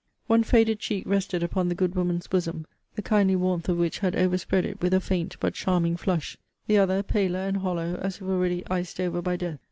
[0.25, 2.65] One faded cheek rested upon the good woman's bosom,
[2.95, 6.79] the kindly warmth of which had overspread it with a faint, but charming flush; the
[6.79, 9.59] other paler and hollow, as if already iced over by death.